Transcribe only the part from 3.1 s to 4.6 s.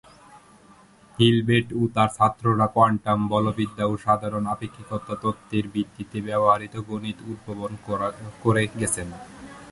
বলবিজ্ঞান ও সাধারণ